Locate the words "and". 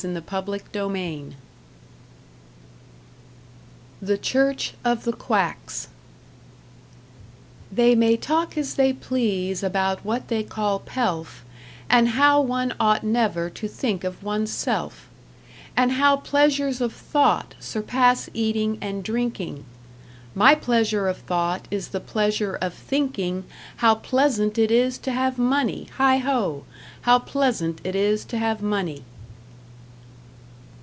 11.87-12.07, 15.77-15.91, 18.81-19.03